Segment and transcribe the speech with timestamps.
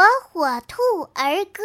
[0.00, 0.80] 火火兔
[1.12, 1.62] 儿歌。